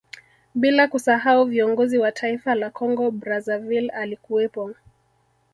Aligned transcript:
Bila 0.55 0.87
kusahau 0.87 1.45
viongozi 1.45 1.97
wa 1.97 2.11
taifa 2.11 2.55
la 2.55 2.69
Kongo 2.69 3.11
Brazzaville 3.11 3.89
alikuwepo 3.93 4.75